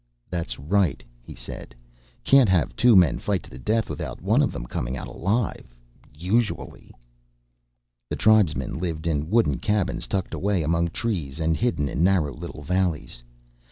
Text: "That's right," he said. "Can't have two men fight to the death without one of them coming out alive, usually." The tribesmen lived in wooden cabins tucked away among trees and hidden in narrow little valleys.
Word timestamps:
"That's 0.31 0.57
right," 0.57 1.03
he 1.19 1.35
said. 1.35 1.75
"Can't 2.23 2.49
have 2.49 2.75
two 2.75 2.95
men 2.95 3.19
fight 3.19 3.43
to 3.43 3.51
the 3.51 3.59
death 3.59 3.87
without 3.87 4.19
one 4.19 4.41
of 4.41 4.51
them 4.51 4.65
coming 4.65 4.97
out 4.97 5.05
alive, 5.07 5.75
usually." 6.17 6.91
The 8.09 8.15
tribesmen 8.15 8.79
lived 8.79 9.05
in 9.05 9.29
wooden 9.29 9.59
cabins 9.59 10.07
tucked 10.07 10.33
away 10.33 10.63
among 10.63 10.87
trees 10.87 11.39
and 11.39 11.55
hidden 11.55 11.87
in 11.87 12.03
narrow 12.03 12.33
little 12.33 12.63
valleys. 12.63 13.21